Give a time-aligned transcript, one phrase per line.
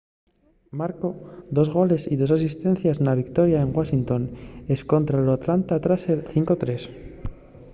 [0.71, 1.09] marcó
[1.51, 4.23] dos goles y dos asistencies na victoria en washington
[4.75, 6.79] escontra los atlanta thrashers 5-3